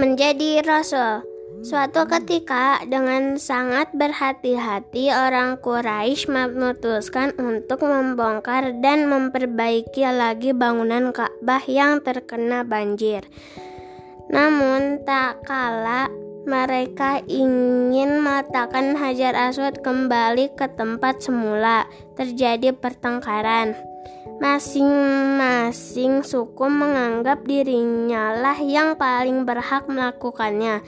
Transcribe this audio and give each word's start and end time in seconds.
menjadi 0.00 0.64
rasul. 0.64 1.26
Suatu 1.62 2.10
ketika, 2.10 2.82
dengan 2.90 3.38
sangat 3.38 3.94
berhati-hati, 3.94 5.14
orang 5.14 5.62
Quraisy 5.62 6.26
memutuskan 6.26 7.30
untuk 7.38 7.86
membongkar 7.86 8.82
dan 8.82 9.06
memperbaiki 9.06 10.02
lagi 10.10 10.50
bangunan 10.50 11.14
Ka'bah 11.14 11.62
yang 11.70 12.02
terkena 12.02 12.66
banjir. 12.66 13.22
Namun, 14.26 15.06
tak 15.06 15.46
kala 15.46 16.10
mereka 16.42 17.22
ingin 17.30 18.18
meletakkan 18.18 18.98
Hajar 18.98 19.38
Aswad 19.38 19.86
kembali 19.86 20.58
ke 20.58 20.66
tempat 20.74 21.22
semula, 21.22 21.86
terjadi 22.18 22.74
pertengkaran. 22.74 23.91
Masing-masing 24.40 26.24
suku 26.24 26.66
menganggap 26.70 27.44
dirinya 27.44 28.32
lah 28.32 28.56
yang 28.56 28.96
paling 28.96 29.44
berhak 29.44 29.84
melakukannya. 29.90 30.80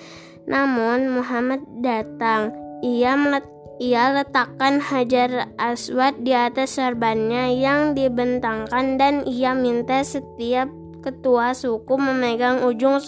Namun 0.48 1.12
Muhammad 1.12 1.64
datang. 1.82 2.54
Ia 2.84 3.16
melet 3.16 3.44
ia 3.82 4.14
letakkan 4.14 4.78
Hajar 4.78 5.50
Aswad 5.58 6.22
di 6.22 6.30
atas 6.30 6.78
serbannya 6.78 7.58
yang 7.58 7.98
dibentangkan 7.98 8.94
dan 8.94 9.26
ia 9.26 9.50
minta 9.50 9.98
setiap 10.06 10.70
ketua 11.02 11.52
suku 11.58 11.98
memegang 11.98 12.62
ujung 12.62 13.02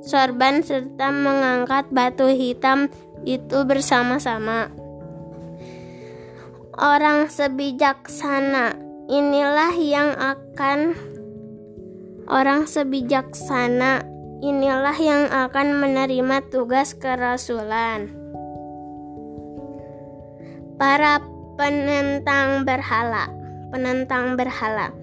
sorban 0.00 0.64
serta 0.64 1.12
mengangkat 1.12 1.92
batu 1.92 2.24
hitam 2.24 2.88
itu 3.28 3.68
bersama-sama. 3.68 4.72
Orang 6.78 7.28
sebijaksana 7.28 8.87
inilah 9.08 9.72
yang 9.72 10.12
akan 10.20 10.92
orang 12.28 12.68
sebijaksana 12.68 14.04
inilah 14.44 14.94
yang 15.00 15.26
akan 15.32 15.80
menerima 15.80 16.44
tugas 16.52 16.92
kerasulan. 16.92 18.12
Para 20.78 21.18
penentang 21.58 22.62
berhala, 22.62 23.26
penentang 23.74 24.38
berhala. 24.38 24.94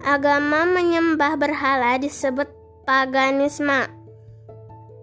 Agama 0.00 0.64
menyembah 0.64 1.36
berhala 1.36 2.00
disebut 2.00 2.48
paganisme. 2.88 3.84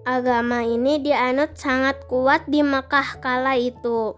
Agama 0.07 0.65
ini 0.65 0.97
dianut 1.03 1.53
sangat 1.53 2.01
kuat 2.09 2.47
di 2.49 2.65
Mekah 2.65 3.21
kala 3.21 3.59
itu. 3.61 4.17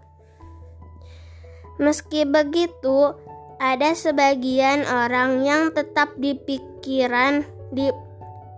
Meski 1.81 2.23
begitu, 2.23 3.17
ada 3.59 3.91
sebagian 3.91 4.87
orang 4.87 5.43
yang 5.43 5.75
tetap 5.75 6.15
dipikiran 6.15 7.43
di 7.75 7.91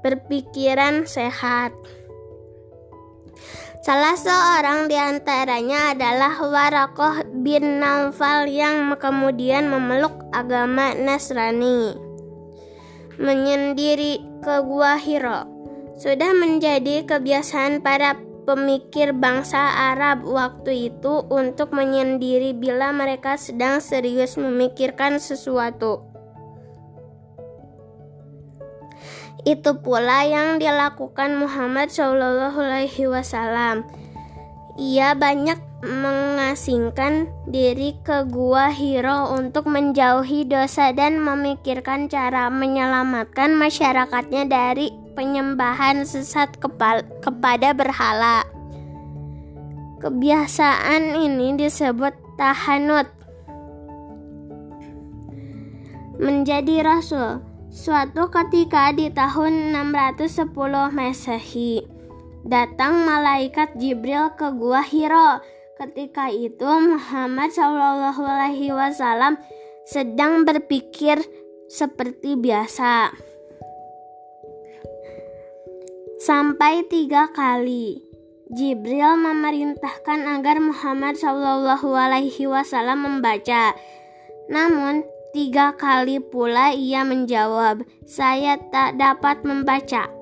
berpikiran 0.05 1.09
sehat. 1.09 1.73
Salah 3.81 4.13
seorang 4.13 4.85
di 4.85 4.93
antaranya 4.93 5.97
adalah 5.97 6.37
Warakoh 6.37 7.25
bin 7.41 7.81
Naufal 7.81 8.45
yang 8.45 8.93
kemudian 8.93 9.73
memeluk 9.73 10.13
agama 10.29 10.93
Nasrani. 10.93 11.97
Menyendiri 13.17 14.21
ke 14.45 14.61
Gua 14.61 15.01
Hiro 15.01 15.49
sudah 15.97 16.29
menjadi 16.37 17.09
kebiasaan 17.09 17.81
para 17.81 18.17
pemikir 18.51 19.15
bangsa 19.15 19.95
Arab 19.95 20.27
waktu 20.27 20.91
itu 20.91 21.23
untuk 21.31 21.71
menyendiri 21.71 22.51
bila 22.51 22.91
mereka 22.91 23.39
sedang 23.39 23.79
serius 23.79 24.35
memikirkan 24.35 25.23
sesuatu. 25.23 26.03
Itu 29.47 29.79
pula 29.79 30.27
yang 30.27 30.59
dilakukan 30.59 31.39
Muhammad 31.39 31.95
Shallallahu 31.95 32.59
Alaihi 32.59 33.07
Wasallam. 33.07 33.87
Ia 34.75 35.15
banyak 35.15 35.57
mengasingkan 35.81 37.31
diri 37.47 37.95
ke 38.03 38.27
gua 38.27 38.67
Hiro 38.67 39.31
untuk 39.31 39.65
menjauhi 39.65 40.43
dosa 40.43 40.91
dan 40.91 41.23
memikirkan 41.23 42.11
cara 42.11 42.51
menyelamatkan 42.51 43.55
masyarakatnya 43.55 44.45
dari 44.45 45.00
penyembahan 45.13 46.03
sesat 46.07 46.57
kepada 47.21 47.75
berhala. 47.75 48.47
Kebiasaan 50.01 51.13
ini 51.13 51.53
disebut 51.55 52.15
tahanut. 52.35 53.05
Menjadi 56.17 56.81
rasul. 56.81 57.45
Suatu 57.71 58.27
ketika 58.27 58.91
di 58.91 59.07
tahun 59.13 59.71
610 59.71 60.91
Masehi, 60.91 61.87
datang 62.43 63.07
malaikat 63.07 63.79
Jibril 63.79 64.35
ke 64.35 64.51
Gua 64.51 64.83
Hiro. 64.83 65.39
Ketika 65.79 66.27
itu 66.27 66.67
Muhammad 66.67 67.55
Shallallahu 67.55 68.21
Alaihi 68.21 68.75
Wasallam 68.75 69.39
sedang 69.87 70.43
berpikir 70.43 71.23
seperti 71.71 72.35
biasa 72.35 73.15
sampai 76.21 76.85
tiga 76.85 77.33
kali. 77.33 77.97
Jibril 78.53 79.17
memerintahkan 79.17 80.21
agar 80.37 80.61
Muhammad 80.61 81.17
Shallallahu 81.17 81.97
Alaihi 81.97 82.45
Wasallam 82.45 83.09
membaca. 83.09 83.73
Namun 84.45 85.01
tiga 85.33 85.73
kali 85.73 86.21
pula 86.21 86.77
ia 86.77 87.01
menjawab, 87.01 87.81
"Saya 88.05 88.61
tak 88.69 89.01
dapat 89.01 89.41
membaca." 89.41 90.13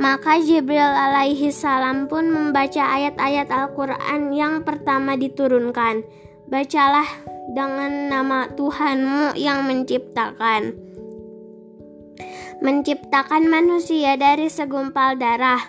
Maka 0.00 0.40
Jibril 0.42 0.80
alaihi 0.80 1.52
salam 1.52 2.08
pun 2.08 2.32
membaca 2.32 2.80
ayat-ayat 2.80 3.52
Al-Quran 3.52 4.32
yang 4.32 4.64
pertama 4.64 5.20
diturunkan. 5.20 6.00
Bacalah 6.48 7.06
dengan 7.52 8.08
nama 8.08 8.48
Tuhanmu 8.56 9.36
yang 9.36 9.68
menciptakan 9.68 10.91
menciptakan 12.62 13.50
manusia 13.50 14.14
dari 14.14 14.46
segumpal 14.46 15.18
darah. 15.18 15.60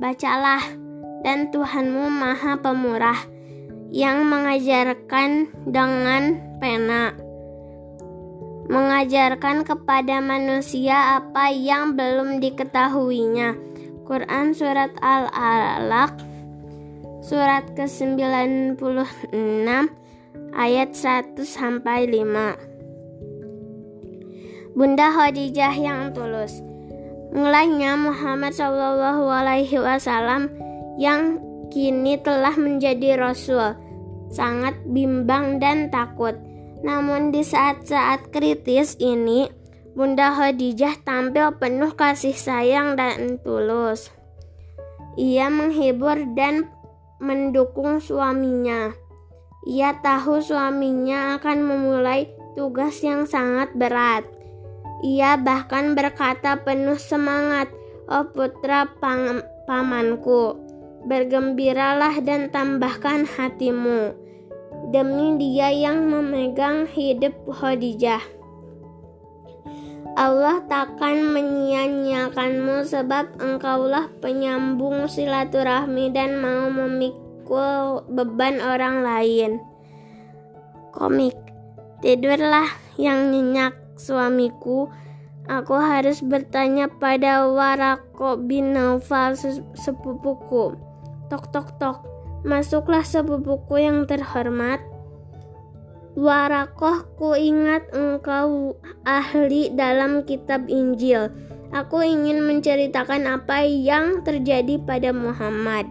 Bacalah, 0.00 0.64
dan 1.20 1.52
Tuhanmu 1.52 2.08
Maha 2.08 2.56
Pemurah 2.58 3.20
yang 3.92 4.24
mengajarkan 4.26 5.52
dengan 5.68 6.40
pena, 6.56 7.12
mengajarkan 8.70 9.66
kepada 9.66 10.22
manusia 10.24 11.20
apa 11.20 11.52
yang 11.52 11.98
belum 11.98 12.40
diketahuinya. 12.40 13.54
Quran 14.10 14.50
Surat 14.58 14.90
Al-Alaq 14.98 16.18
Surat 17.22 17.62
ke-96 17.78 18.80
ayat 20.50 20.90
1 20.98 21.38
sampai 21.46 22.10
5 22.10 22.69
Bunda 24.74 25.10
Khadijah 25.10 25.74
yang 25.74 26.14
tulus. 26.14 26.62
Mulainya 27.30 27.94
Muhammad 27.98 28.54
Wasallam 28.54 30.50
yang 30.98 31.38
kini 31.70 32.18
telah 32.18 32.54
menjadi 32.58 33.18
Rasul 33.18 33.74
sangat 34.30 34.78
bimbang 34.86 35.58
dan 35.58 35.90
takut. 35.90 36.38
Namun 36.80 37.34
di 37.34 37.44
saat-saat 37.44 38.32
kritis 38.32 38.96
ini, 38.98 39.50
Bunda 39.92 40.32
Khadijah 40.32 41.02
tampil 41.02 41.60
penuh 41.60 41.92
kasih 41.92 42.32
sayang 42.32 42.94
dan 42.94 43.36
tulus. 43.42 44.08
Ia 45.18 45.50
menghibur 45.50 46.30
dan 46.38 46.70
mendukung 47.18 48.00
suaminya. 48.00 48.94
Ia 49.68 50.00
tahu 50.00 50.40
suaminya 50.40 51.36
akan 51.36 51.58
memulai 51.60 52.32
tugas 52.56 53.04
yang 53.04 53.28
sangat 53.28 53.76
berat. 53.76 54.39
Ia 55.00 55.40
bahkan 55.40 55.96
berkata 55.96 56.60
penuh 56.60 57.00
semangat, 57.00 57.72
"Oh 58.04 58.28
putra 58.28 58.84
pam 59.00 59.40
pamanku, 59.64 60.60
bergembiralah 61.08 62.20
dan 62.20 62.52
tambahkan 62.52 63.24
hatimu 63.24 64.12
demi 64.92 65.40
dia 65.40 65.72
yang 65.72 66.04
memegang 66.04 66.84
hidup 66.84 67.32
Khadijah." 67.48 68.20
Allah 70.20 70.60
takkan 70.68 71.32
menyia-nyiakanmu 71.32 72.84
sebab 72.84 73.40
engkaulah 73.40 74.10
penyambung 74.20 75.08
silaturahmi 75.08 76.12
dan 76.12 76.42
mau 76.42 76.68
memikul 76.68 78.04
beban 78.10 78.60
orang 78.60 79.00
lain. 79.00 79.62
Komik 80.90 81.50
Tidurlah 82.00 82.64
yang 82.96 83.28
nyenyak 83.28 83.76
suamiku, 84.00 84.88
aku 85.44 85.76
harus 85.76 86.24
bertanya 86.24 86.88
pada 86.88 87.44
Warako 87.44 88.40
bin 88.40 88.72
Naufal 88.72 89.36
sepupuku. 89.76 90.80
Tok 91.28 91.44
tok 91.52 91.76
tok, 91.76 91.98
masuklah 92.48 93.04
sepupuku 93.04 93.84
yang 93.84 94.08
terhormat. 94.08 94.80
Warakoh 96.16 97.06
ku 97.14 97.38
ingat 97.38 97.86
engkau 97.94 98.74
ahli 99.06 99.70
dalam 99.70 100.26
kitab 100.26 100.66
Injil. 100.66 101.30
Aku 101.70 102.02
ingin 102.02 102.42
menceritakan 102.42 103.30
apa 103.30 103.62
yang 103.62 104.26
terjadi 104.26 104.82
pada 104.82 105.14
Muhammad. 105.14 105.86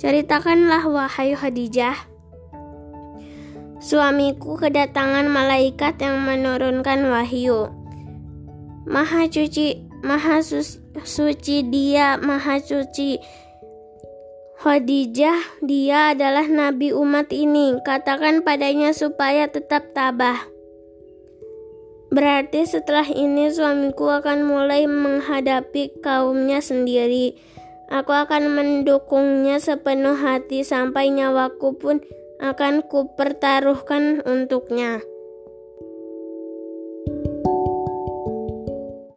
Ceritakanlah 0.00 0.88
wahai 0.88 1.36
Khadijah. 1.36 2.11
Suamiku 3.82 4.54
kedatangan 4.54 5.26
malaikat 5.26 5.98
yang 5.98 6.22
menurunkan 6.22 7.02
wahyu. 7.10 7.66
Maha 8.86 9.26
suci, 9.26 9.82
maha 10.06 10.38
suci 11.02 11.66
dia, 11.66 12.14
maha 12.14 12.62
suci. 12.62 13.18
Khadijah, 14.62 15.66
dia 15.66 16.14
adalah 16.14 16.46
nabi 16.46 16.94
umat 16.94 17.34
ini. 17.34 17.74
Katakan 17.82 18.46
padanya 18.46 18.94
supaya 18.94 19.50
tetap 19.50 19.90
tabah. 19.90 20.46
Berarti 22.14 22.62
setelah 22.62 23.10
ini 23.10 23.50
suamiku 23.50 24.14
akan 24.14 24.46
mulai 24.46 24.86
menghadapi 24.86 25.98
kaumnya 25.98 26.62
sendiri. 26.62 27.34
Aku 27.90 28.14
akan 28.14 28.54
mendukungnya 28.54 29.58
sepenuh 29.58 30.14
hati 30.14 30.62
sampai 30.62 31.10
nyawaku 31.10 31.74
pun 31.82 31.98
akan 32.42 32.82
kupertaruhkan 32.90 34.26
untuknya. 34.26 35.11